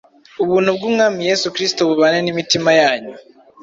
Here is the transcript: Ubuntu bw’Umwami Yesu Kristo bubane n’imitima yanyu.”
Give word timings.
Ubuntu 0.43 0.69
bw’Umwami 0.77 1.19
Yesu 1.29 1.47
Kristo 1.55 1.79
bubane 1.89 2.19
n’imitima 2.21 2.69
yanyu.” 2.81 3.13